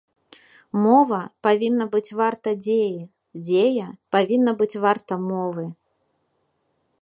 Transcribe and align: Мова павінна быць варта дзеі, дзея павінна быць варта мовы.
Мова 0.83 1.19
павінна 1.47 1.85
быць 1.93 2.15
варта 2.21 2.49
дзеі, 2.63 2.97
дзея 3.45 3.87
павінна 4.17 4.51
быць 4.63 4.79
варта 4.87 5.13
мовы. 5.31 5.63